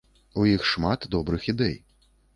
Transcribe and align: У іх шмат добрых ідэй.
У 0.43 0.45
іх 0.53 0.63
шмат 0.71 1.05
добрых 1.17 1.47
ідэй. 1.55 1.77